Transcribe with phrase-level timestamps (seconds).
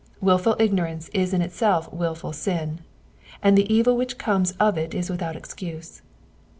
[0.19, 2.79] Wilful ignorance is in itself wilful sin,
[3.43, 6.01] and the evil which comes of it is without excuse.